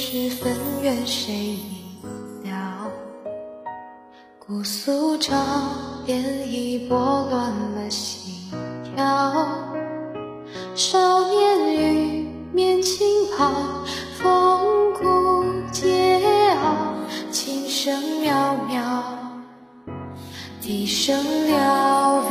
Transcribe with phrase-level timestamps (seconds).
[0.00, 1.58] 是分缘谁
[2.44, 2.88] 明了？
[4.38, 5.34] 姑苏照
[6.06, 6.96] 片已拨
[7.28, 8.48] 乱了心
[8.84, 9.48] 跳。
[10.76, 13.52] 少年玉面轻抛，
[14.16, 15.04] 风骨
[15.72, 16.56] 桀骜，
[17.32, 19.02] 琴声渺渺，
[20.60, 21.50] 笛声寥
[22.22, 22.30] 寥。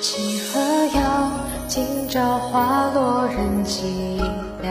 [0.00, 0.63] 几何，
[1.74, 3.82] 今朝花落人寂
[4.62, 4.70] 寥。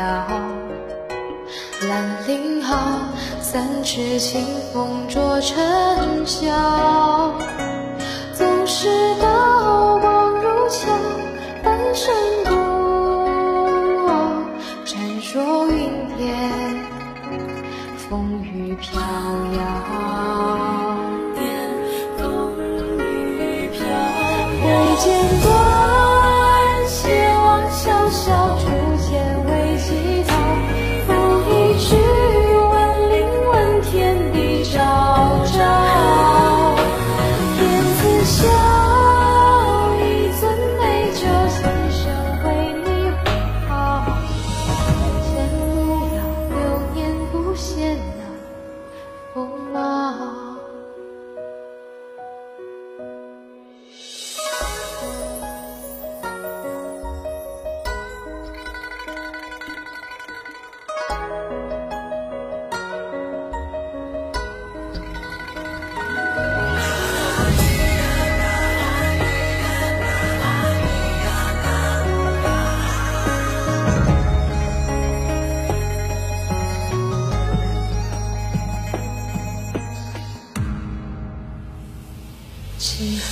[1.90, 2.78] 兰陵好，
[3.42, 7.34] 三尺清风灼尘嚣。
[8.34, 8.88] 总是
[9.22, 10.88] 刀光如鞘，
[11.62, 12.16] 半生
[12.46, 12.54] 孤
[14.08, 14.46] 傲，
[14.86, 14.98] 展
[15.34, 16.50] 若云天，
[17.98, 19.02] 风雨飘
[19.58, 20.93] 摇。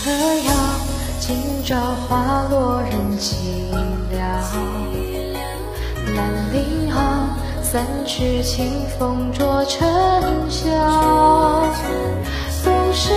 [0.04, 0.54] 清河谣，
[1.20, 3.36] 今朝花落人寂
[4.12, 4.18] 寥。
[6.16, 7.00] 兰陵好，
[7.62, 9.80] 三尺清风灼尘
[10.50, 10.72] 嚣。
[12.64, 13.14] 总是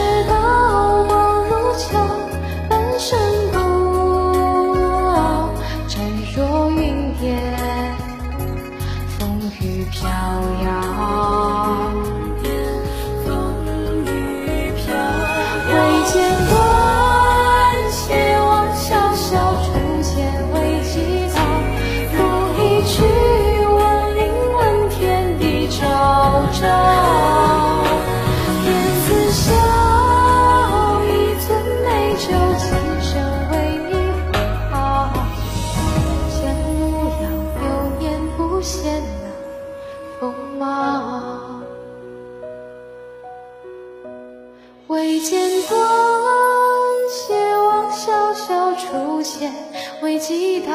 [50.26, 50.72] 祈祷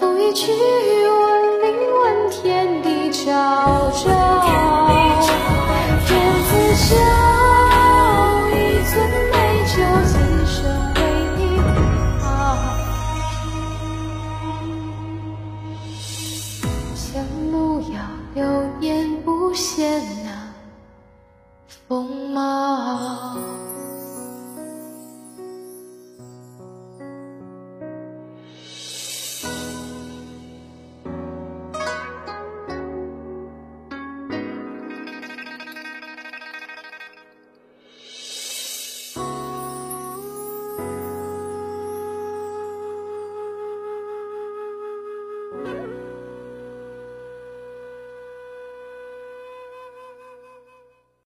[0.00, 0.50] 风雨去